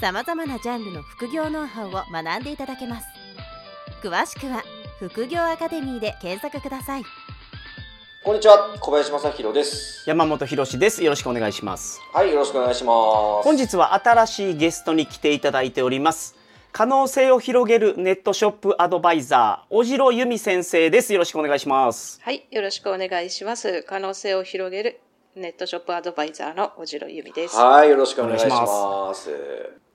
[0.00, 3.06] さまざまなジャンルの副業ノウハウを学んでいただけます
[4.00, 4.62] 詳しくは
[5.00, 7.02] 副業アカデミーで検索ください
[8.24, 10.04] こんにちは、小林正弘です。
[10.06, 11.02] 山本博です。
[11.02, 11.98] よろしくお願いします。
[12.12, 12.92] はい、よろしくお願いしま
[13.42, 13.44] す。
[13.44, 16.36] 本日は新しいゲストに来ていただいております。
[16.72, 21.14] 可能性を広げるネットショップアドバイザー、小城由美先生です。
[21.14, 22.20] よろしくお願いします。
[22.22, 23.82] はい、よろしくお願いします。
[23.84, 25.00] 可能性を広げる
[25.36, 27.56] ネットショップアドバイザーの小城由美です。
[27.56, 28.64] はい、よろしくお願いしま。
[28.64, 29.28] お願いし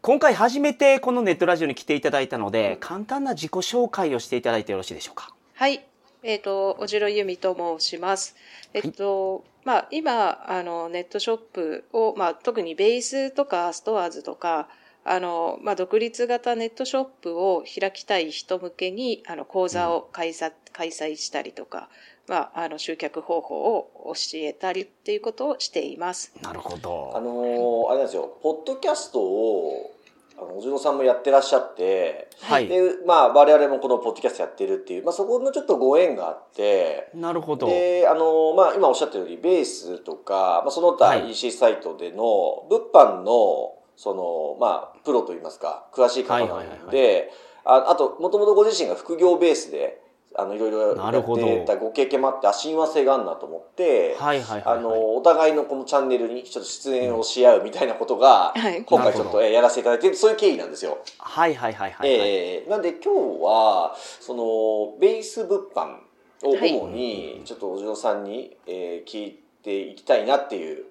[0.02, 5.34] 今回初めてこのネットラジオに来ていただいたので、簡単な自己紹介をしていただいてよろしいでしょうか？
[5.56, 5.86] はい、
[6.24, 8.36] えっ、と、小城由美と申します。
[8.74, 14.68] えっ、と、まあ、今、あの、ネットショップを、まあ、特にベースとかストアーズとか、
[15.06, 21.90] あの、まあ、独立型ネットショップを開きたい人向けに、あの、講座を開催,、開催したりとか、
[22.28, 26.32] まあ、あの、集客方法を教えたりっていうことをしています。
[26.42, 27.12] なるほど。
[27.14, 29.92] あのー、あれなんですよ、ポッドキャストを、
[30.38, 32.68] あの、小野さんもやってらっしゃって、はい。
[32.68, 37.68] で、まあ、我々もこのポッドキャストやってるっていう、まあ、そこのちょっとご縁があって、なるほど。
[37.68, 47.32] で、あのー、まあ、今おっしゃったように、ベースとか、まあ、その他はい EC サイトでの、物販の、その、まあ、プロといいますか、詳しい方なのはいはいはいで、
[47.66, 50.03] ああと、もともとご自身が副業ベースで、
[50.36, 54.78] あの、いろいろやなるほどってたご経験もあって、あ、親和性があるなと思って、はいはいはい、はい。
[54.78, 61.00] あの、お互いのこのチャンネルにちょっと出演をし合うみたいなことが、はい今回ちょっとえやらせていただいてる、そういう経緯なんですよ。
[61.20, 62.10] はいはいはいはい。
[62.10, 65.98] えーなんで今日は、その、ベース物販
[66.44, 70.86] を主に、ちょっとおじのさんに、えー聞いていきたいなっていう。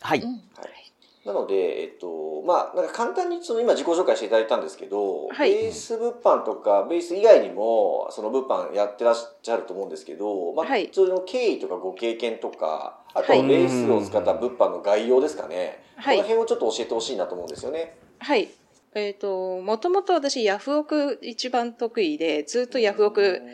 [0.00, 0.20] はい。
[0.20, 0.81] うんはい
[1.24, 15.84] なので、えっと、まあ、なんか簡単にその今自己紹介していただいたんですけど、はいベース物販とか、ベース以外にも、その物販やってらっしゃると思うんですけど、まあ、はいその経緯とかご経験とか、あとはいベースを使った物販の概要ですかね。
[15.94, 17.96] はいこの辺をちょっと教えてほしいなと思うんですよね。
[18.18, 18.48] はい。
[18.94, 23.46] えっ、と、もともと私、ヤフオク一番得意で、ずっとヤフオク、あ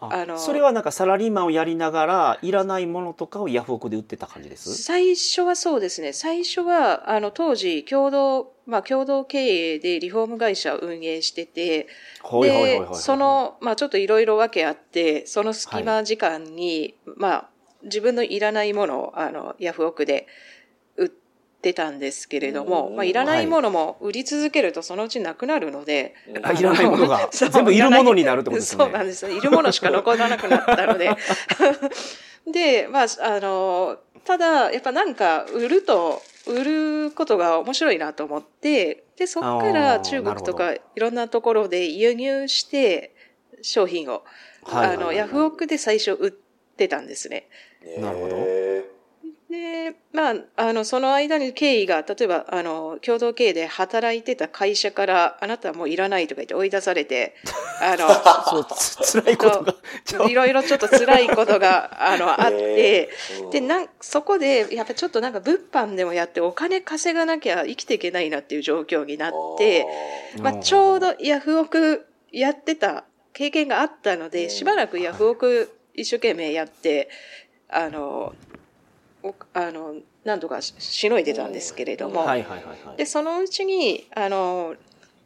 [0.00, 4.82] あのそれはなんかサラリーマンをやりながら、いらないものとかをヤフオクで売ってた感じです？
[4.82, 6.12] 最初はそうですね。
[6.12, 11.88] 最初は、あの、当時、共同、まあ、共同経営でリフォーム会社を運営してて、
[12.22, 12.94] はいはいはいはいではい。
[12.96, 17.48] その、まあ、ちょっといろいろ訳あって、その隙間時間に、まあ、
[17.84, 20.26] 自分のいらないものを、あの、ヤフオクで売
[21.58, 28.84] ってたんですけれども、うんまあ、いらないものも売り続けるとそのうちなくなるので、あいらないものが全部いるものになるってことですね。
[28.84, 29.28] そうなんです。
[29.28, 31.10] いるものしか残らなくなったので。
[32.46, 43.14] で、まあ、あの、ただ、やっぱなんか、売ると、売ることが面白いなと思って、で、そこから中国となかいろんなところで輸入して、
[43.60, 44.22] 商品を、
[44.62, 47.48] はいはいはいあの、ヤフオクで最初売ってたんですね。
[47.98, 48.67] なるほど
[50.34, 57.34] まあ、あの、その間に経緯が、例えば、あの、共同経営で働いてた会社から、あなたはもういらないとか言って追い出されて、
[57.80, 58.08] あの、
[58.44, 59.74] そう、つ辛いことが。
[60.28, 63.08] いろいろちょっと辛いことが、あの、あって、
[63.50, 69.86] で、なん、そこで、やっぱちょっとなんか物販でもやってお金稼がなきゃ生きていけないなっていう状況になって、
[70.40, 74.30] まあ、ちょうどヤフオクやってた経験があったのうん。
[74.30, 77.08] で、しばらくヤフオク一生懸命やって、
[77.68, 78.34] あの、
[79.22, 79.94] おあの、
[80.28, 82.96] 何とかししのいでたんですけれども、はいはいはいはい。
[82.98, 84.74] で、そのうちに、あの、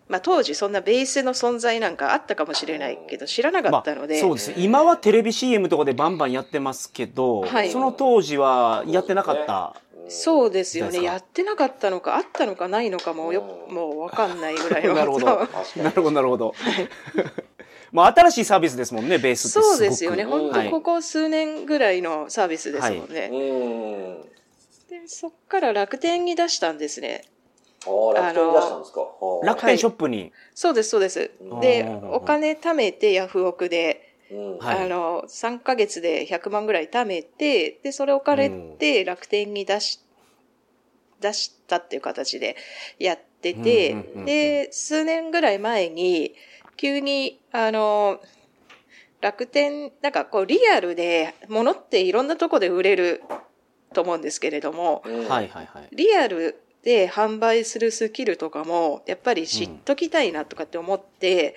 [0.09, 9.75] まあ、当時そんなベースの存在なんかあったかもしれないけど、知らなかったので、そうです今はテレビ CM とかでバンバンやってますけど、はいその当時はやってなかった、
[10.09, 11.03] そうですよね。
[11.03, 14.95] やってなかったのか、あったのかないのかもよ、うんもうわかんないぐらいの。
[14.95, 16.55] なるほどなるほどなるほど
[17.93, 20.25] まあ新しいサービスですもんねベースってすごくそうですよね。
[20.25, 23.31] 本はい当ここ数年ぐらいのサービスですもんね。
[23.31, 24.33] うん。
[24.93, 27.25] で、そっから楽天に出したんですね。
[27.87, 29.01] ああ、楽天に出したんですか？
[29.43, 31.31] 楽天ショップに、そうです、そうです。
[31.41, 31.61] うん。
[31.61, 34.59] でうん、お金貯めてヤフオクで、うん。
[34.59, 34.85] はい。
[34.85, 40.01] あの、3ヶ月で100万ぐらい貯めて、で、それお金って楽天に出し、
[41.21, 42.57] 出したっていう形で
[42.99, 46.35] やっててうんうんうんうん、で、数年ぐらい前に、
[46.77, 48.21] 急に、あの、
[49.23, 53.23] 楽天、なんかこうリアルで物っていろんなとこで売れる
[53.93, 61.55] と思うんですけれども、うんはいはいはいリアルって販売するスキルとかも、やっぱり知っときたいなとかって思って、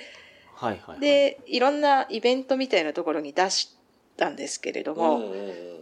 [0.53, 0.99] はいはいはい。
[0.99, 3.75] で、いろんなイベントみたいなところに出し
[4.17, 5.33] たんですけれども、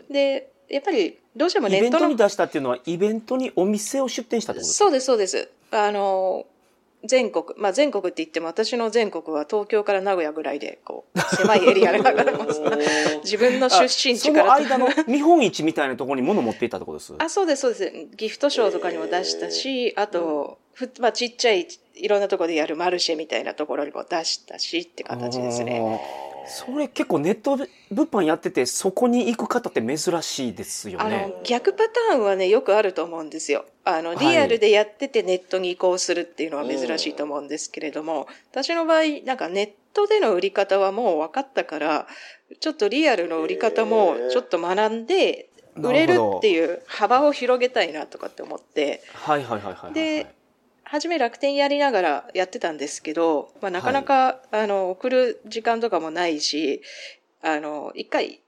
[0.10, 4.86] で、やっぱりどうしてもイネットのベントに出したっていうのは、イベントにお店を出店したってことですか？
[4.86, 5.50] そうです、そうです。
[5.72, 6.46] あの、
[7.06, 12.62] 全国、まあ全国って言っても私の全国は東京から名古屋ぐらいで、こう、狭いエリアで流れます。
[13.24, 17.14] 自分の出身そ地からの間の見本市みたいなところに物持っていったってことです？
[17.18, 17.92] あ、そうです、そうです。
[18.16, 26.02] ギフトショーとかにも出したし、あと、ふまあちっちゃい、いろんなところでやるマルシェみたいなところにも出したしって形ですね。
[26.46, 33.66] それ結構ネット物販やっててそこに行く方って珍しいですよあねの、逆パターンはね、よくあると思うんですよ。
[33.86, 34.20] あの、はい。
[34.20, 42.08] リアルでやっててネットに移行するっていうのは珍しいと思うんですけれども、私の場合、なんかネットでの売り方はもう分かったから、
[42.60, 49.94] ちょっとリアルの売り方もちょっと学んで、売れるっていう幅を広げたいなとかって思って、はいはいはいはいはい。
[49.94, 50.28] で
[50.94, 56.84] 初め楽天やりながらやってたんですけど、まあ、なかなか、あの、送る時間とかもないし、
[57.42, 58.42] あの、一回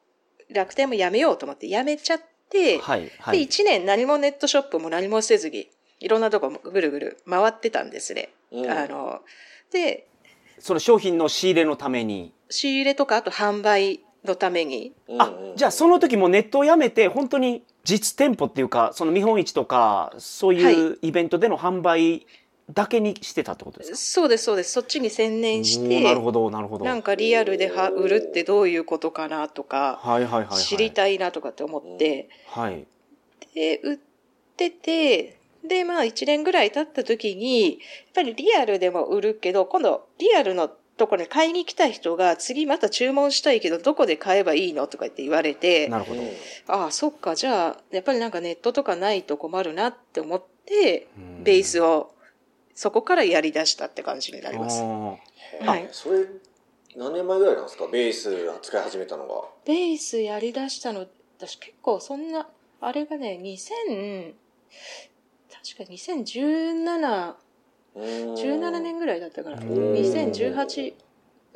[0.54, 3.42] 楽天もやめようと思ってやめちゃって、で、はいはい。
[3.42, 5.68] 一年何もネットショップも何もせずに、
[6.00, 8.30] いろんなとこもぐるぐる回ってたんですね。
[8.52, 8.70] うん。
[8.70, 9.22] あの、
[9.72, 10.08] で、
[10.60, 12.32] その商品の仕入れのために。
[12.52, 22.26] 仕入れとかあと販売のために、あじゃあその時もネットをやめて本当に実店舗っていうかその見本市とかそういうイベントでの販売
[22.72, 24.72] だけにしてたってことですか、そうです、そうです。
[24.72, 26.86] そっちに専念しおーなるて、ほどなるほど。
[26.86, 32.88] なんかリアルでは売るってどういうことかなとか、はいはいはい、はい、知りたいなとかって思って、はい。
[33.54, 33.98] で、売っ
[34.58, 37.80] てて、で、まあ1年ぐらい経った時に、やっ
[38.16, 46.22] ぱりリアルでも売るけど、今度リアルのところに買いに来た人が次また注文したいけど、どこで買えばいいのとか言って言われて、なるほど、
[46.68, 52.12] ああ、そっか、じゃあ、やっぱりなんかネットとかないと困るなって思ってうん、ベースを
[52.74, 54.82] そこからやり出したって感じになります。
[54.82, 55.16] あ
[55.64, 55.88] はい。
[55.92, 56.26] それ
[56.96, 57.88] 何年前ぐらいなんですか？
[57.88, 59.44] ベース扱い始めたのが。
[59.66, 61.06] ベースやり出したの、
[61.38, 62.50] 私結構そんな、
[62.82, 64.34] あれがね、2000、
[65.78, 67.34] 確か2017、
[67.96, 69.62] 17年ぐらいだったから、ん。
[69.62, 70.94] 2018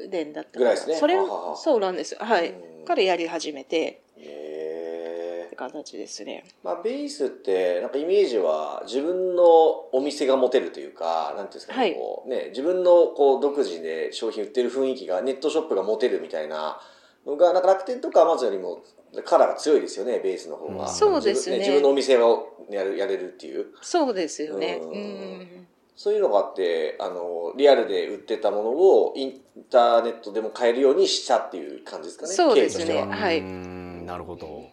[0.09, 0.95] 年だったから、ぐらいですね。
[0.95, 1.15] それ
[1.55, 2.15] そうなんです。
[2.15, 2.51] はい。
[2.51, 2.85] うん。
[2.85, 4.03] からやり始めて。
[4.17, 6.43] へって形ですね。
[6.63, 9.43] まあベースってなんかイメージは自分の
[9.91, 11.93] お店が持てるというかなんていうんですかね,、はい。
[11.93, 16.79] こうね自分のこう独自で商品売ってる雰囲気がネットショップが持てるみたいな
[17.25, 18.83] のがなんか楽天とかアマゾンよりも
[19.25, 20.89] カラーが強いですよねベースの方が、うん。
[20.89, 21.57] そうですね。
[21.57, 23.67] 自分自分のお店をやるやれるっていう。
[23.81, 24.79] そうですよね。
[24.81, 24.91] うん。
[24.91, 25.58] うん。
[26.01, 33.01] そういうのがあってあのリアルで売ってたものをインターネットでも買えるようにしたっていう感じですかねそうですね。
[33.01, 33.07] は。
[33.07, 33.39] はい。
[33.39, 34.69] うんなるほど。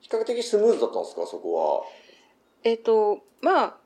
[0.00, 1.82] 比較的スムーズだったんですかそこは？
[2.64, 3.76] えっと、まあ、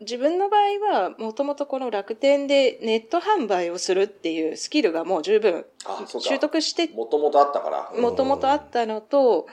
[0.00, 6.28] 自分の場合は、もともとこの楽天でネット販売をするっていうスキルがもう十分あそうか。
[6.28, 8.00] 習得してもともとあったから。
[8.00, 9.48] もともとあったのと、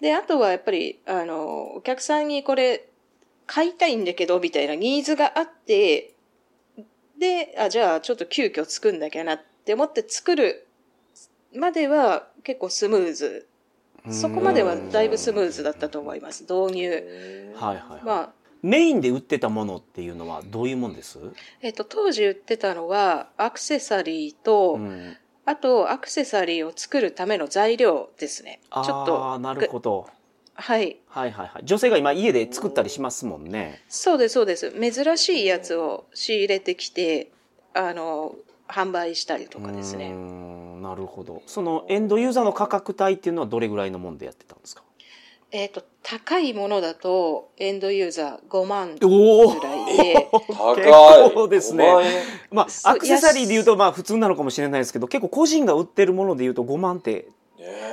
[0.00, 2.86] で、あとはやっぱり、あの、お客さんにこれ、
[3.46, 6.14] 買いたいんだけど、みたいなニーズがあって、
[7.18, 10.66] で、あ、じゃあちょっと急遽作んなきゃなって思って作る
[11.54, 13.48] までは結構スムーズ。
[14.10, 16.42] そこまではだいぶスムーズだったと思います。
[16.42, 17.54] 導入。
[17.54, 18.32] はいはい、はいまあ、
[18.64, 21.18] メインで売ってたものっていうのはどういうもんです、
[21.60, 28.60] えっと、当時売ってたのは、アクセサリーと、うん、あと、アクセサリーを作るための材料ですね。
[28.72, 29.32] ちょっあと。
[29.32, 30.08] あなるほど
[30.54, 30.96] はい。
[31.08, 31.62] はいはいはい。
[31.64, 33.82] 女性が今家で作ったりしますもんね。
[33.88, 34.72] そうです、そうです。
[34.72, 37.30] 珍しいやつを仕入れてきて、
[37.74, 38.36] あの、
[38.68, 40.10] 販売したりとかですね。
[40.12, 41.42] んなるほど。
[41.46, 44.82] そのエンドユーザーの価格帯っていうのはどれぐらいのもんでやってたんですか？
[45.50, 50.76] えっ、と、高いものだと、エンドユーザー5万おぐらいで、高い。
[50.76, 51.84] 結構ですね。
[51.84, 52.12] 5万円
[52.50, 57.24] まあアクセサリーで言うとまあ普通なのかもしれないですけど結構個人が売ってるもので言うと5万ってね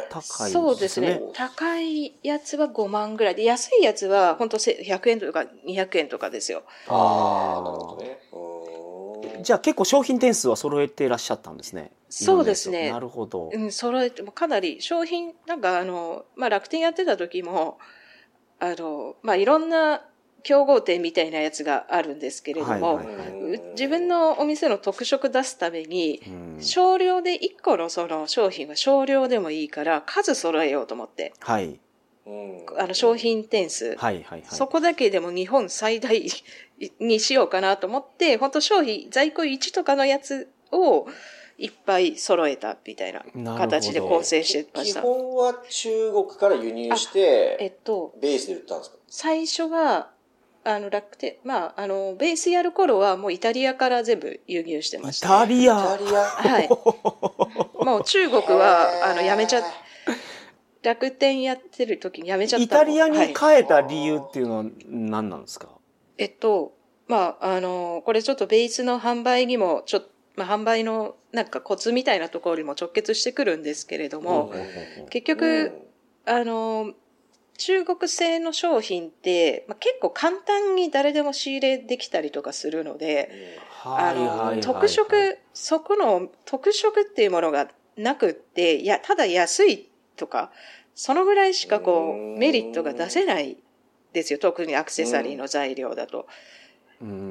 [0.10, 0.52] 高いですね。
[0.52, 1.22] そうですね。
[1.34, 6.64] 高いやつは5万ぐらいで、安いやつは本当100円とか200円とかですよ。
[6.88, 9.44] ああなるほどね。
[9.44, 11.92] じゃあ結構商品点数は揃えていらっしゃったんですね。
[12.10, 12.92] そうですね。
[12.92, 17.80] なるほど、うん、揃えてもかなり商品、なんかあの、まあ楽天やってた時も、
[18.60, 20.02] あの、まあいろんな
[20.44, 26.30] 競合店みたいなやつがあるんですけれども、はいはう自分のお店の特色出すために、う
[26.60, 26.62] ん。
[26.62, 31.80] 少量で1個のその商品は少量でもいいから数揃えようと思って、はい。
[32.26, 32.66] うん。
[32.78, 34.44] あの商品点数、はいはいはい。
[34.46, 36.24] そこだけでも日本最大
[37.00, 41.08] にしようかなと思って、本当商品在庫1とかのやつを
[41.58, 43.24] いっぱい揃えたみたいな
[43.58, 45.02] 形で構成してまし基た。
[45.02, 48.98] 本は中国から輸入しえてっと、ベースで売ったんですか？
[49.08, 50.11] 最初は、
[50.64, 55.28] あの、楽天、まあ、あの、ベースやる頃はもうイタリアから全部輸入してまイした。
[55.40, 55.96] タリア。
[55.96, 56.20] イタリア。
[56.22, 56.70] はい。
[57.84, 59.64] もう中国は、あの、やめちゃ、
[60.84, 62.84] 楽天やってる時にやめちゃったの。
[62.84, 65.70] イタリアにはい変えた理由っていうのは何なんですか、
[66.18, 66.74] えっと、
[67.08, 74.54] まあ、あの、これちょっとベースの販売にも、ちょっと、まあ、販売のなんかコツみたいなところにも直結してくるんですけれども、
[75.10, 75.72] 結局、
[76.26, 76.94] あの、
[77.64, 90.52] 中国製の商品って、まあ、結構簡単に誰でも仕入れできたりとかするので、あの、特色、そこの特色っていうものがなくって、いや、ただ安いとか、
[90.96, 93.58] そのぐらいしかこうメリットが出せない
[94.12, 94.40] ですよ。
[94.40, 96.26] 特にアクセサリーの材料だと。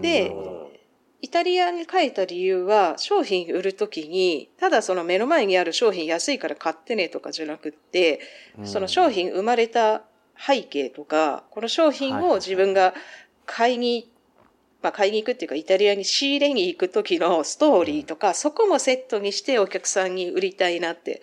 [0.01, 0.81] でうん
[1.23, 8.21] イタリアに書いた理由は、商品売るときに、ただその目の前にある商品安いから買ってねとかじゃなくって、
[8.65, 10.03] その商品生まれた
[10.45, 12.95] 背景とか、この商品を自分が
[13.47, 14.11] 買いに、
[14.83, 21.21] まあ買いに行くっていうか、イタリアに仕入れに行く時のストーリーとか、そこもセットにしてお客さんに売りたいなって。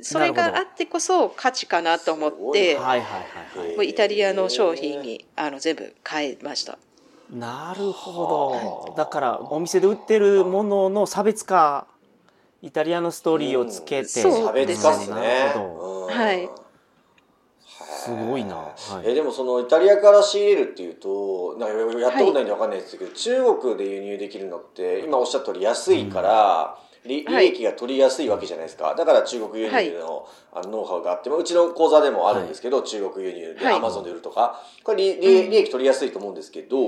[0.00, 3.22] それがあってこそ価値かなと思って、はいはい
[3.54, 3.76] はいはい。
[3.76, 6.78] もうイタリアの商品にあの全部変えました。
[7.32, 8.94] なるほど。
[8.96, 11.88] だからお店で売ってるものの差別化
[12.62, 15.16] イタリアのストーリーをつけて、そう差別化っすね。
[15.16, 16.06] なるほど。
[16.06, 16.48] うんはい
[18.08, 18.72] すごいな、は
[19.04, 19.10] い。
[19.10, 28.94] えでもそのイタリアから仕入れるっていうとなやったことないんで分かんないですけど、中国で輸入できるのって今おっしゃった通り安いから、利利はい益が取りやすいわけじゃないですか。
[28.96, 33.74] だから中国輸入の,、あのノウハウがあってまあうちの講座でもあるんですけど、中国輸入ではい。
[33.76, 34.60] アマゾンで売るとか。
[34.84, 36.78] これ利利利益取りやすいと思うんですけど、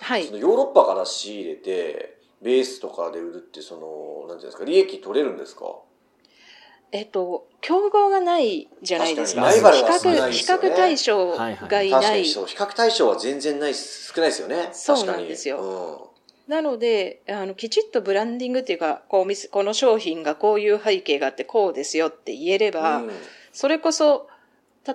[0.00, 0.24] はい。
[0.24, 0.38] その。
[0.38, 5.66] ヨーロッパから仕入れてベースとかで売るってそのなんていうんですか利益取れるんですか？
[6.92, 9.42] えっと、競合がないじゃないですか。
[9.42, 10.68] 確かにライバルが少ない比較、比ですよね。
[10.72, 12.12] 較対象がい確ない。
[12.12, 12.46] かにそう。
[12.46, 14.68] 比較対象は全然ない少ないですよね。
[14.72, 15.56] そうなんですよ。
[15.58, 16.10] 確か
[16.50, 23.10] なので、あの、きちっとブランディングっていうか、こうこの商品がこういう背景があってこうですよって言えれば、うん。
[23.52, 24.26] それこそ、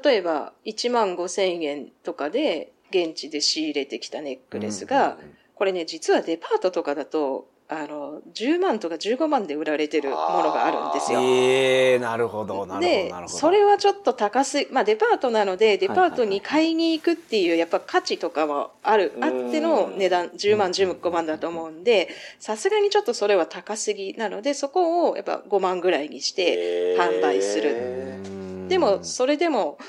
[0.03, 5.17] 例えば1万5千円とかで現地で仕入れてきたネックレスが、
[5.55, 11.19] これね、実はデパートとかだと、あの、10万とか15万で売られてるものがあるんですよ。
[11.21, 27.71] ええなるほどなるほどでそれはちょっと高すぎ、まあデパートなので、デパートに買いに行くっていう、やっぱ価値とかもある、あっての値段、10万、15万だと思うんで、さすがにちょっとそれは高すぎなので、そこをやっぱ5万ぐらいにして販売する。
[27.73, 28.19] へ
[28.67, 29.79] でも、それでも、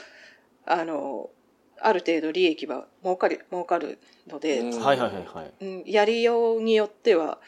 [0.65, 1.29] あの、
[1.87, 4.81] ある程度利益は儲かる、儲かるので、うん。
[4.81, 5.53] はいはいはいはい。
[5.61, 7.39] うんやりようによっては、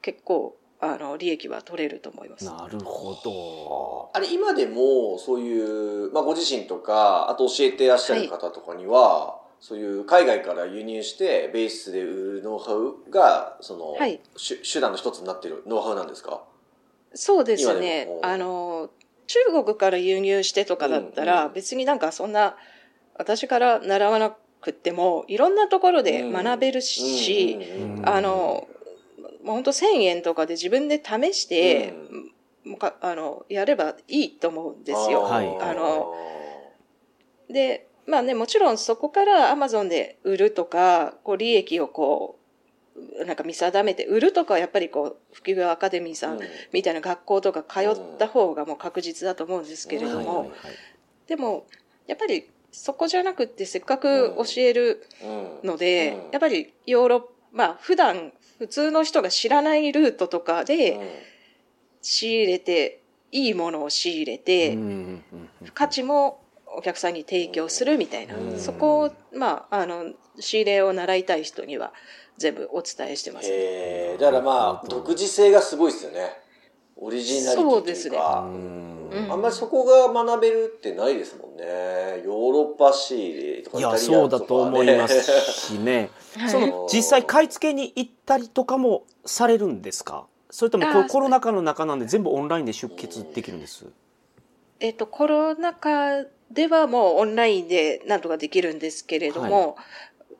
[0.00, 2.44] 結構、あの、利益は取れると思います。
[2.44, 4.10] なるほど。
[4.12, 5.60] あれ今でもそうい
[6.06, 14.20] う、まあ、ご自身とかあと教えてらっしゃる方とかには、そういう海外から輸入してベースで売るノウハウがその、はい。
[14.36, 16.42] 手手段の一つになってるノウハウなんですか？
[17.14, 18.08] そうです今ね。
[18.22, 18.90] あの、
[19.26, 21.54] 中国から輸入してとかだったら、うんうん。
[21.54, 22.56] 別になんかそんな、
[23.16, 27.58] 私から習わなくっても、いろんなところで学べるし、
[28.04, 28.66] あの、
[29.42, 31.92] もう本当1000円とかで自分で試して、
[32.64, 35.20] もうかあの、やればいいと思うんですよ。
[35.20, 35.58] はい。
[35.60, 36.08] あの、
[37.52, 42.38] で、まあね、もちろんそこからアマゾンで売るとか、こう利益をこ
[43.20, 46.38] う、なんか見定めて売るとかはやっぱりこう、副業アカデミーさん
[46.72, 50.50] みたいな学校とか通った方がもう確実だと思うんですけれども、
[51.26, 51.66] でも、
[52.06, 56.30] やっぱりそこじゃなくってせっかく教えるうんので、うん。
[56.32, 60.98] やっぱりヨーロッパ、まあ普段普通の人が知らないルートとかで
[62.02, 63.00] 仕入れて、
[63.30, 64.76] いいものを仕入れて、
[65.72, 66.40] 価値も
[66.76, 68.58] お客さんに提供するみたいな、うん。
[68.58, 71.92] そこを、まあ、あの、仕入れを習いたい人には
[72.36, 73.48] 全部お伝えしてます。
[73.48, 76.30] へえだからまあ独自性がすごいですよね。
[76.96, 78.16] オリジナリティというそうですね。
[78.16, 78.48] か
[79.14, 79.24] うん。
[79.24, 81.64] うんあんまりそこが学べるってないですもんね。
[82.24, 86.10] ヨーロッパ仕入れとかいやイタリアそうだと思いますししね。
[86.36, 86.50] はい。
[86.50, 90.26] その実際買い付けに行ったりとかもされるんですか？
[90.50, 93.86] それともコロナ禍の中なんで全部オンラインで出血できるんです？
[94.80, 99.76] えっと、コロナ禍ではもうオンラインでなんとかできるんですけれども、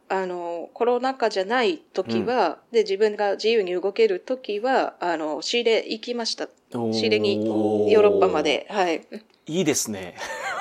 [0.08, 6.48] あの、コロナ禍じゃない時は、で、自分が自由に動ける時は、あの、仕入れ行きました。
[6.72, 7.36] 仕入れに
[7.92, 8.66] ヨーロッパまで。
[8.70, 9.06] はい。
[9.46, 10.16] いいですね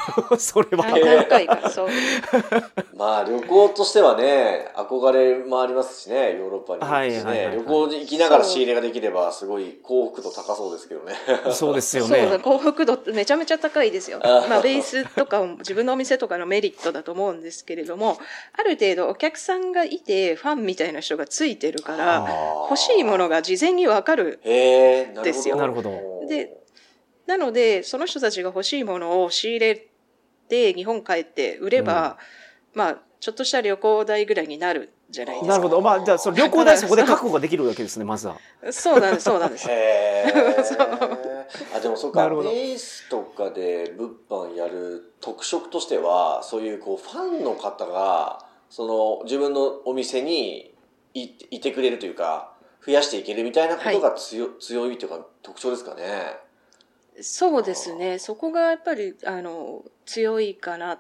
[0.38, 0.86] それは。
[0.88, 1.88] 何何回か、そう。
[2.96, 7.56] まあ旅行としてはね憧れもありますしねヨーロッパにね、はいはいはいはい。
[7.56, 11.16] 旅行に行きながら仕入れができればすごい幸福度高そうですけどね。
[11.52, 12.40] そうですよそうだ、ね。
[12.40, 14.20] 幸福度ってめちゃめちゃ高いですよ。
[14.24, 18.18] まあ、ベースとかを自分のお店とかのメリットだと思うんですけれども、
[18.58, 22.28] ある程度お客さんがいて、ファンみたいな人がついてるから、
[22.70, 24.40] 欲しいものが事前にわかる。
[24.44, 25.24] へえなるほど。
[25.24, 25.56] ですよ。
[25.56, 25.92] なるほど。
[26.28, 26.64] で
[27.26, 29.88] なので、その人たちが欲しいものを仕入れ
[30.54, 32.18] て、日本帰って売れば、
[32.74, 35.52] まあ、ちょっとした旅行代ぐらいになるじゃないですか。
[35.52, 35.82] なるほど。
[35.82, 38.36] まあ、じゃあ、その旅行代そこで確保ができるわけですね、まずは。
[38.72, 39.68] そうなんです、そうなんです。
[39.70, 40.14] へえ
[41.76, 50.74] あでもそうかベなるほどースとかで物販やる特色としてはそういうこうファンの方がその自分のお店に
[51.14, 52.54] いいてくれるというか
[52.86, 56.38] 増やしていけるみたいなことが強,、強いというか特徴ですかね。
[57.22, 58.20] そうですね。
[58.20, 61.00] そこがやっぱり、あの、強いかな。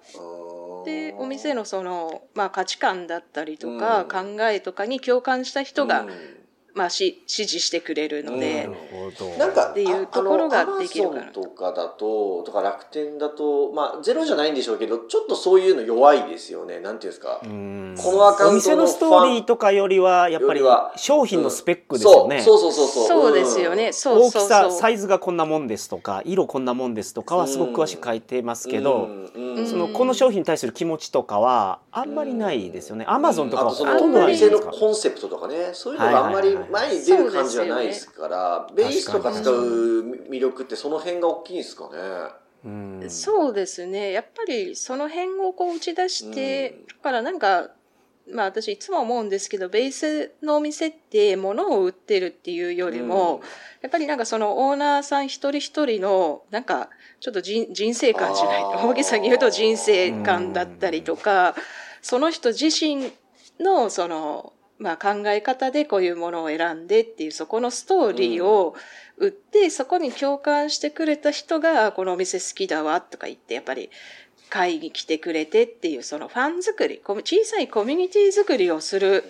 [0.85, 4.35] ででお店のその、まあ、価値観だったりとか、うん。
[4.37, 6.42] 考えとかに共感した人が、うん
[6.75, 8.73] まあ、し支持してくれるので、うん
[9.11, 9.37] ほど。
[9.37, 11.21] なんかっていうところができるかな。
[11.21, 16.79] アマゾンとかだととか楽天だとまあゼロじゃないんでしょうけどちょっとそういうの弱いですよね。
[16.79, 17.95] なんていうんですか、うん。
[18.01, 20.61] このアカウントのお店のストーリーとかよりは、やっぱり
[20.95, 22.41] 商品のスペックですよね。
[22.41, 23.07] そうそうそうそう。
[23.07, 23.93] そうですよね。
[23.93, 24.47] そう大きそう。
[24.47, 24.71] さ。
[24.71, 29.57] サイズがこんなもんですとか、色こんなもんですとかはすごく詳しく書いてますけど、うん。
[29.57, 33.05] うんそのこの商品に対する気持ちとかはあんまりないですよね。
[33.07, 34.85] アマゾンとかあとそはほとんのお店のどないですか？
[34.85, 35.69] コンセプトとかね。
[35.73, 42.43] そういうのがあんまり前に出る感じはないですからベースとか使う魅力ってその辺が大きいんですかね。
[42.65, 43.09] うん。
[43.09, 44.11] そうですね。
[44.11, 46.87] やっぱりその辺をこう打ち出して、うん。
[46.87, 47.71] だからなんか、
[48.31, 53.41] まあ私いつも思うんですけど、ベースのお店って物を売ってるっていうよりも、
[53.81, 56.89] やっぱりなんかそのオーナーさん一人一人の、なんか
[57.19, 61.55] ちょっと人人生観じゃない大げさに言うと人生観だったりとか、
[62.01, 63.11] その人自身
[63.59, 64.53] のその、
[64.83, 68.75] まあ考え方でこういうものを選んでっていうそこのストーリーを
[69.17, 73.89] 売って、そこに共感してくれた人がこのお店好きだわとか言ってやっぱり
[74.49, 79.23] 会に来てくれてっていうそのファン作り、小さいコミュニティ作りをする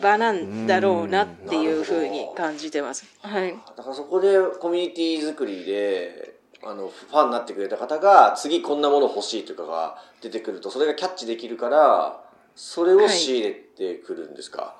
[0.00, 3.04] 場なんだろうなっていうふうに感じてます。
[3.20, 3.54] はい。
[3.76, 12.23] だからそこでコミュニティ作りであのファンになってくれた方が次こんなもの欲しいとかが出てくるとそれがキャッチできるから
[12.54, 14.76] それを仕入れてくるんですか、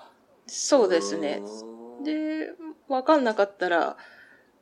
[0.47, 1.43] そうですね。
[2.05, 2.51] で、
[2.89, 3.97] わかんなかったら、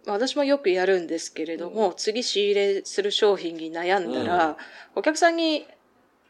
[0.06, 4.56] まあ私もよくやるんですけれども、次仕入れする商品に悩んだら、
[4.94, 5.66] お客さんに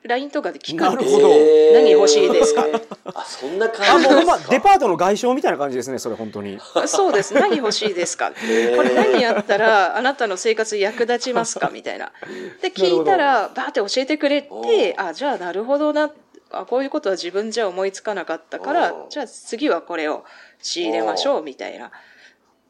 [0.03, 1.29] LINE とかで聞くんですなるほど。
[1.75, 2.67] 何欲しいですか？
[3.15, 6.59] あそんなあ感じもうまあなんですかデパートの外商みたいな感じですねそれ本当に。
[6.87, 7.35] そうです。
[7.35, 8.33] 何欲しいですか？
[8.35, 8.77] ー。
[8.77, 11.71] これ何やったらあなたの生活に役立ちますか？
[11.73, 12.11] みたいな。
[12.61, 16.11] で、聞いたら、バーって教えてくれて、あ、じゃあなるほどな。
[16.53, 20.25] あこういうことは自分じゃ思いつかなかったからお、じゃあ次はこれを
[20.61, 21.91] 仕入れましょう、みたいな。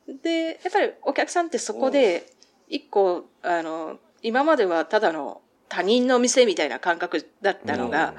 [0.08, 2.26] で、やっぱりお客さんってそこで、
[2.68, 8.14] 一個、あの、今まではただの他人の店みたいな感覚だったのが、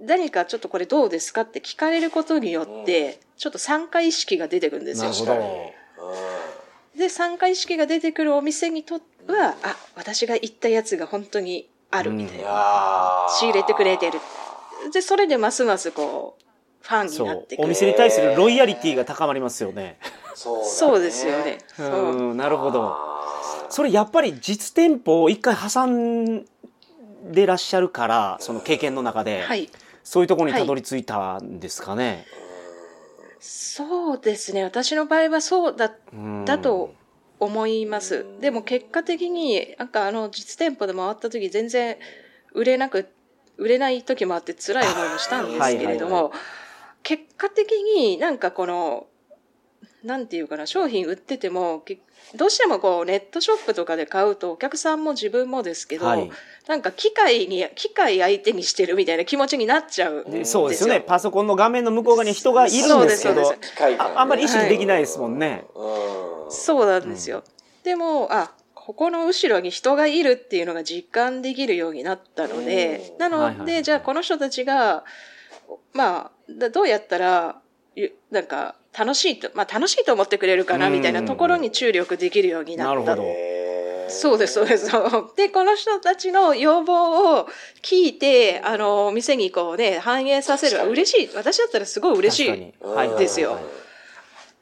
[0.00, 5.10] 何かちょっとこれどうですかって聞かれることによって、ちょっと参加意識が出てくるんですよ。
[5.10, 5.44] なるほ確か
[6.02, 6.12] ど
[6.94, 13.26] にで、参加意識が出てくるお店にとっては、あ、私が行ったやつが本当にあるみたいな。
[13.38, 14.18] 仕入れてくれてる。
[14.92, 16.44] で、それでますますこう、
[16.82, 17.64] ファンになってくる。
[17.64, 19.98] お店に対するロイヤリティが高まりますよね
[20.34, 21.58] そうだねそうですよね。
[21.78, 21.82] う。
[22.34, 22.96] んなるほど
[23.68, 26.44] それやっぱり実店舗を一回挟ん
[27.32, 29.68] でらっしゃるからその経験の中で、はい。
[30.04, 32.24] そういうところにたどり着いたんですかね、
[33.40, 34.62] そうですね。
[34.62, 36.94] 私の場合はそうだ、うんだと
[37.40, 38.24] 思います。
[38.40, 41.96] でも結果的に、なんかあの実店舗で回った時全然
[42.52, 43.08] 売れなく、
[43.58, 46.32] 売れない時もあって辛い思いもしたんですけれども、はいはい
[47.06, 49.06] 結果的になんかこの、
[50.02, 52.00] なんていうかな、商品売ってても、け
[52.34, 56.28] どうしてもこうネットショップとかで買うとお客さんも自分もですけど、はい。
[56.66, 60.24] なんか機械に、機械相手にしてるみたいな気持ちになっちゃう。
[60.28, 61.00] でそうですよね。
[61.00, 63.54] パソコンの画面の向こう側に人がいるんですけど
[64.00, 66.50] ああんまり意識できないですもんね、うん。
[66.50, 67.44] そうなんですよ。
[67.84, 68.50] でも、あ、
[68.86, 75.02] ここの後ろに人がいるっていうのが実感できるようになったので、うんなので、はいはいはいじゃあこの人たちが、
[75.92, 77.56] まあ、だどうやったら、
[77.96, 83.22] ゆなんか、楽しいと、まあ楽しいと思ってくれるかな、うんみたいなところに注力できるようになったなるほど。
[83.24, 84.86] へーそうです、そうです。
[85.36, 87.48] で、この人たちの要望を
[87.82, 90.88] 聞いて、あの、店にこうね、反映させる。
[90.88, 91.30] 嬉しい。
[91.34, 92.52] 私だったらすごい嬉しい。
[92.52, 93.58] にはいはいはいですよ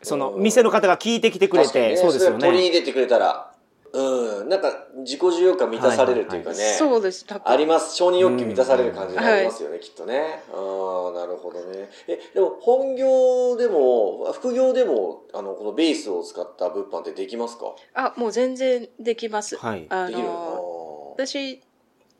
[0.04, 3.53] その店の方が聞いてきてくれて、ねそうですよれ取りね入れてくれたら
[3.94, 7.24] うん、なんか自己需要感満たされるというかね、そうです。
[7.44, 7.94] あります。
[7.96, 10.42] 承認欲求満たされる感じになりますよね、きっとね。
[10.52, 11.88] ああなるほどね。
[12.08, 17.74] えでも本業でも副業でもあのこのベースを使った物販ってできますか？
[17.94, 19.56] あ、もう全然できます。
[19.56, 19.86] はい。
[19.88, 21.62] あできるの、あ私、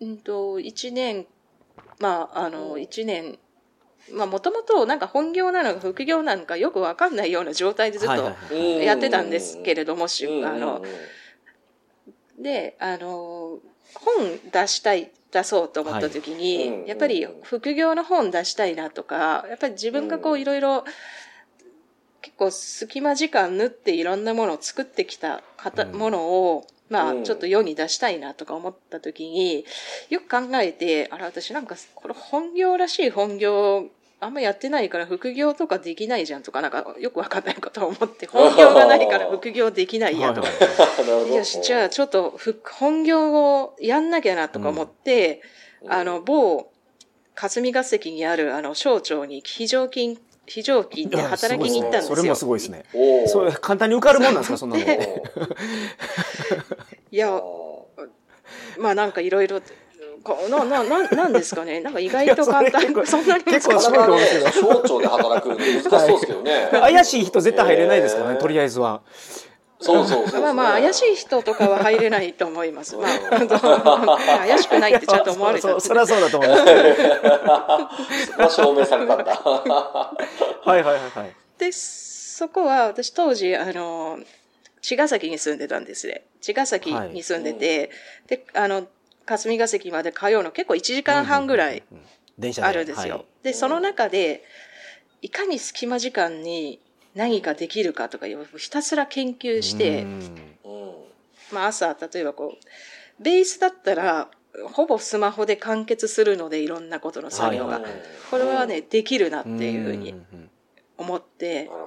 [0.01, 1.27] うんと、一年、
[1.99, 3.39] まあ、あの、一年、
[4.13, 8.55] まあ、もともとなんか本業なのか副業なのかよくわかんないような状態でずっとはいはいはい。
[8.55, 8.83] ーうん。
[8.85, 10.83] やってたんですけれども、しうんあのうん、
[12.39, 13.59] で、あの、
[13.95, 16.69] 本出したい、出そうと思った時に、はい。
[16.69, 16.87] うん。
[16.87, 20.41] やっぱり副業の本出したいなとか、やっぱり自分がこううん。
[20.41, 20.85] いろいろ、
[22.23, 25.97] 結構隙間時間縫っていろんなものを作ってきた方、うん。
[25.97, 27.25] ものを、まあ、うん。
[27.25, 29.65] ちょっと世に出したいなとか思った時に、
[30.11, 33.89] よく考えて、あれ私なんか、これ本業らしい本業、
[34.25, 40.49] あんまやってないから副業とかできないじゃんとか、なんかよくわかんないことを思って、本業がないから副業できないやとか。
[41.31, 45.43] よし、じゃあちょっとふ本業をやんなきゃなとか思って、
[45.83, 45.93] うん。
[45.93, 46.71] あの、某
[47.35, 52.17] 霞が関にあるあの省庁に非常勤、非常勤で働きに行ったんですよ。
[52.17, 52.85] それもすごいですね。
[53.27, 54.83] それ簡単に受かるもんなんですかそんなの。
[57.11, 57.43] いや、
[58.79, 59.67] まあなんかいろいろ、こ
[60.49, 61.81] な、な、な、なんですかね？
[61.83, 66.69] なんか意外と簡単そんなに難しい結構すごいと思うんですけど省庁で働くの難しそうですけどね。
[66.73, 69.03] 怪しい人絶対入れないですからねとりあえずは
[69.81, 70.41] そうそうそう。
[70.41, 72.97] まあまあ怪しい人とかは入れないと思います。
[72.97, 79.35] まあ、怪しくないってちゃんと思われたそうそりゃそうだと思いますけどそれは証明されたんだ。
[79.45, 80.15] は
[80.69, 84.19] いはいはいはいで、そこは私当時、あの、
[84.81, 86.25] 茅ヶ崎に住んでたんですね。
[86.41, 87.91] 茅ヶ崎に住んでて、
[88.27, 88.87] で、あの、
[89.25, 91.83] 霞が関まで通うの結構1時間半ぐらい
[92.61, 93.15] あるんですよ。
[93.17, 93.25] はい。
[93.43, 94.45] で、その中で、
[95.23, 96.81] いかに隙間時間に
[97.15, 100.07] 何かできるかとかひたすら研究して、
[101.53, 104.29] まあ朝、例えばこう、ベースだったら、
[104.73, 107.75] ほぼスマホで完結するので、いろんなことの作業が。
[107.75, 107.93] はいはい。
[108.31, 110.15] これはね、できるなっていうふうに
[110.97, 111.65] 思って。
[111.65, 111.79] な、る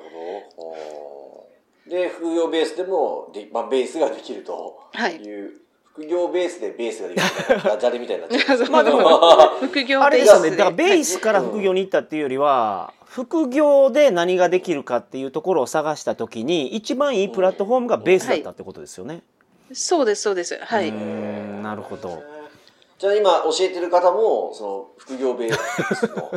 [0.56, 1.50] ほ
[1.86, 1.90] ど。
[1.90, 5.16] で、副業ベースでもで、まあ、ベースができるとはい。
[5.18, 5.62] いう、
[5.98, 7.74] 副業ベースでベースができるみたいな。
[7.74, 8.70] ダジャレみたいになっちゃう。
[8.70, 9.20] まあでも
[9.62, 10.52] 副業あれベースで。
[10.52, 19.24] ですよねだからベースから副業に行ったっていうよりは副業で何ができるかっていうところを探した時に一番いいプラットフォームがベースだったってことですよね。
[19.74, 20.60] そうです、そうです。
[20.62, 20.92] はい。
[20.92, 22.22] なるほど。
[23.00, 26.32] じゃあ今教えてる方も、その副業ベースの、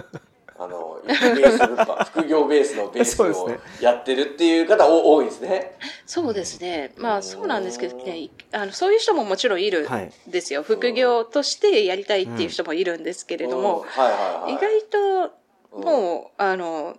[0.62, 5.78] あの、ベース物販、 副業ベースのベースをやってるっていう方お多いですね。
[6.04, 6.92] そうですね。
[6.98, 10.62] まあそうなんですけどね、あのそういう人ももちろんいるはいんですよ。
[10.62, 14.52] 副業としてやりたいっていう人もいるんですけれどうんも、はいはいはい。
[14.52, 15.32] 意外と
[15.72, 16.96] うんもう、あの、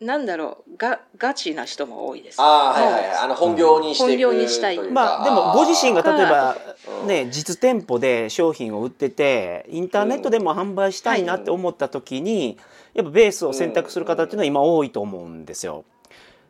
[0.00, 2.40] なんだろう、が、ガチな人も多いです。
[2.40, 3.16] ああ、はいはいはい。
[3.24, 6.56] あの、本業にしていく本業にしたいまあでもご自身が例えば
[7.02, 12.58] うんね実店舗で商品を売っててインターネットでも販売したいなって思った時に
[12.98, 15.84] やっぱベースを選択する方っていうのは今多いと思うんですよ。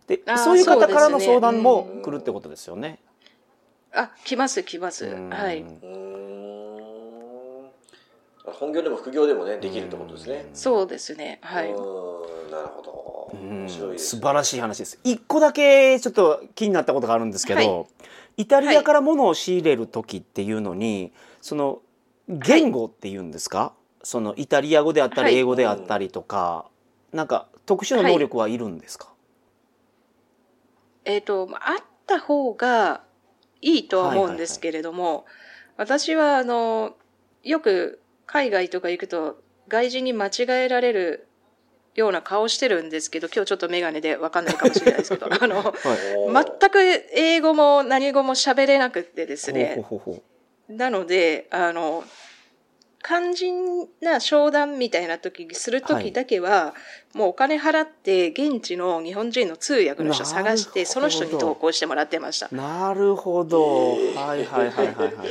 [0.07, 3.01] でそういう方からの相談もうん来るってことですよね。
[3.93, 5.05] あ、来ます、来ます。
[5.05, 5.63] うんはい。
[8.47, 10.47] 本業でも副業でもねできるってことですね。
[10.55, 11.39] そうですね。
[11.43, 11.67] はい。
[11.67, 13.31] なるほど。
[13.35, 14.99] うん面白い素晴らしい話です。
[15.05, 17.87] 一個だけちょっと気になったことがあるんですけど、はい
[18.39, 21.81] イタリアから物を仕入れる時っていうのに、その
[22.29, 25.33] 言語っていうんですか、そのイタリア語であったはい。
[25.33, 26.67] り英語であったりとか、
[27.13, 29.13] なんか特殊な能力はいるんですか、
[31.05, 33.03] えっ、と、まああった方が
[33.61, 35.27] いいとは思うんですけれども、
[35.77, 36.97] 私は、あの、
[37.43, 41.29] よく海外とか行くと、外人に間違えられる
[41.95, 46.57] ような顔してるんですけど、今日ちょっとメガネでわかんないかもしれないですけど、 あの、はい。
[46.61, 46.81] 全く
[47.13, 49.85] 英語も何語も喋れなくってですね、
[50.69, 52.05] なので、あの、
[53.03, 56.75] 肝心な商談みたいな時する時だけは、
[57.15, 62.49] もうお金払って現地の日本人の通訳の人探してその人に投稿してもらってました。
[62.51, 65.15] うなるほど、はいはいはいはいはい。
[65.15, 65.29] はい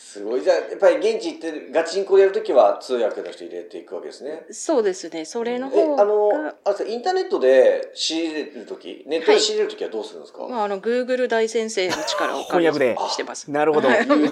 [0.00, 4.46] すごいじゃあやっぱり現地行ってガチンコでやるときは通訳の人入れていくわけですね。
[4.50, 5.24] そうですね。
[5.24, 12.96] それのえ方あのがあれですかインターネットで仕入れるときネットで仕入れるときはどうするんですか、まあ、あの Google 大先生の力を 翻訳で。
[13.10, 13.50] してます。
[13.50, 14.04] なるほど、はい。
[14.04, 14.22] 翻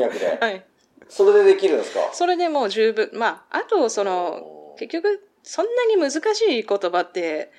[0.00, 0.64] 訳で、 はい
[1.08, 2.00] それでできるんですか？
[2.12, 3.10] それでもう十分。
[3.12, 7.50] まああとその結局そんなに難しい言葉って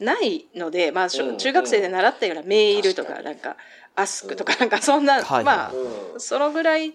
[0.00, 3.56] ないので、まあ、しょうん中学生で習ったようなメールとかなんか
[3.94, 6.20] アスクとかなんかそんな、はいまあうん。
[6.20, 6.94] そのぐらい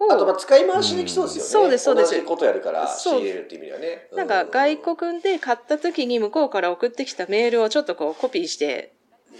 [0.00, 2.10] をあとまあ使い回しできそうですよね、そうですそうです。
[2.12, 3.20] 同じことやるから仕そう。
[3.20, 4.08] 入れるっていう意味ではね。
[4.14, 8.92] なんか外国で買った時に向こうから送ってきたメールをちょっとこうコピーして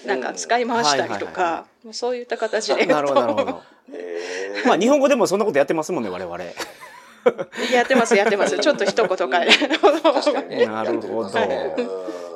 [0.06, 2.86] なんか使い回したりとか、そういった形で。
[2.86, 3.62] なるほどなるほど。
[3.92, 3.98] へ
[4.66, 6.38] まあ日本語でもそんなことやってますもんね我々。
[7.72, 8.58] やってますやってます。
[8.58, 10.66] ちょっと一言変え確かにね。
[10.66, 11.38] なるほど。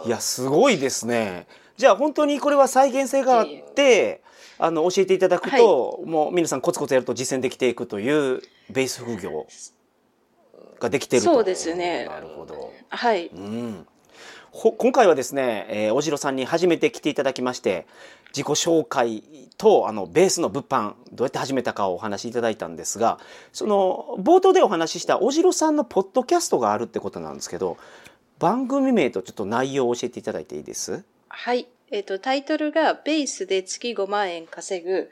[0.04, 0.08] い。
[0.08, 1.46] やすごいですね。
[1.76, 4.22] じゃあ本当にこれは再現性があって
[4.58, 9.46] あの教えていただくと、もう皆さんコツコツやると実践できていくというベース副業
[10.80, 11.32] ができてると。
[11.34, 12.06] そうですね。
[12.06, 12.72] なるほど。
[12.88, 13.28] はい。
[13.28, 13.86] うん、
[14.50, 17.86] ほ今回はですね、えー、おじろさんに初めて来ていただきまして
[18.28, 19.22] 自己紹介
[19.56, 23.18] とあのベースの物販どうやって始めたかをお話しいただいたんですが
[23.52, 27.76] その冒頭でお話ししたおじろさんのポッドキャストがあるってことなんですけど
[28.38, 31.04] 番組名とちょっと内容を教えていただいていいです？
[31.28, 31.66] はい。
[31.90, 35.10] えっ、と、タイトルが、ベースで月5万円稼ぐ、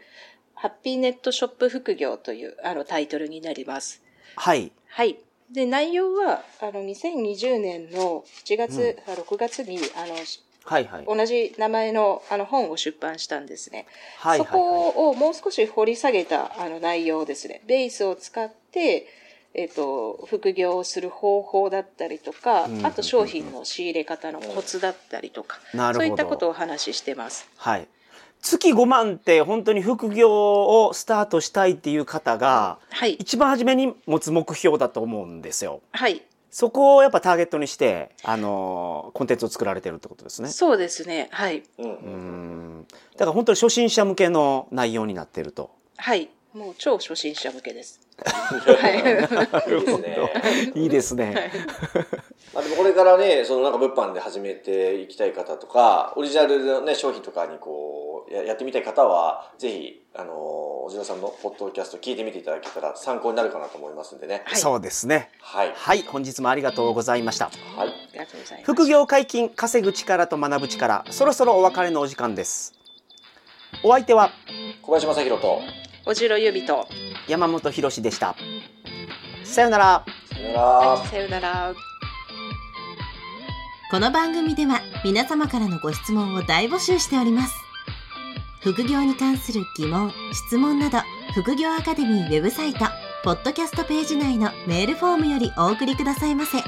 [0.55, 4.03] ハッピーネットショップ副業という、あの、タイトルになります。
[4.37, 5.19] はいはい。
[5.51, 13.87] で、内容は、あの、2020年の7月、あ6月に、あの、しはいはい同じ名前のあの本を出版したんですね。
[14.19, 17.63] はいはいそこをもう少し掘り下げたあの内容ですね。
[17.67, 19.07] ベースを使って、
[19.55, 25.59] えっ、と、副業をする方法だったりとか、うんあと商品の仕入れ方のコツだったりとか、
[25.95, 27.49] そういったことをお話ししてます。
[27.57, 27.89] はい
[28.43, 33.15] 月5万って本当に副業をスタートしたいっていう方がはい。
[33.15, 35.81] 一番初めに持つ目標だと思うんですよ。
[35.93, 36.23] はい。
[36.51, 40.49] そこをやっぱターゲットにして、あのコンテンツを作られてるってことですね。
[40.49, 41.29] そうですね。
[41.31, 41.63] はい。
[41.79, 42.87] うん。
[43.13, 45.71] だから本当に初心者向けの内容になってると。
[45.97, 46.31] はい。
[46.57, 48.01] もう超初心者向けです。
[48.25, 48.97] はい。
[49.69, 50.73] いいですね。
[50.75, 51.53] いいですね。
[52.55, 64.43] まあでもこれからね、そのなんか物販で始めていきたい方とか、オリジナルのね、商品とかにこう、ややってみたい方は、ぜひ、あのー、おじろさんのポッドキャスト聞いてみていただけたら参考になるかなと思いますんでね。
[64.47, 65.29] はいそうですね。
[65.43, 65.75] はい。
[65.77, 66.05] はい。
[66.05, 67.51] 本日もありがとうございました。
[67.77, 67.89] はい。
[67.89, 68.73] ありがとうございます。
[68.73, 72.73] 副業解禁、稼ぐ力と学ぶ力、そろそろお別れのお時間です。
[73.83, 74.31] お相手は
[74.81, 75.61] 小林正宏と、
[76.09, 76.87] おじろゆびと、
[77.27, 78.37] 山本博史でした。
[79.43, 80.05] さようなら。
[80.31, 80.97] さよなら。
[81.05, 81.75] さよなら。
[83.91, 87.57] この番組では皆様からのご質問を大募集しております。
[88.61, 90.99] 副業に関する疑問、質問など、
[91.35, 92.85] 副業アカデミーウェブサイト、
[93.25, 96.59] ポッドキャストページ内のメールフォームよりお送りくださいませ。